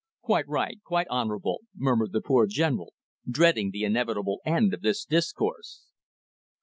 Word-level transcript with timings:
"Quite 0.23 0.47
right, 0.47 0.79
quite 0.83 1.07
honourable!" 1.09 1.59
murmured 1.75 2.11
the 2.11 2.21
poor 2.21 2.47
General, 2.47 2.91
dreading 3.29 3.69
the 3.69 3.83
inevitable 3.83 4.41
end 4.47 4.73
of 4.73 4.81
this 4.81 5.05
discourse. 5.05 5.85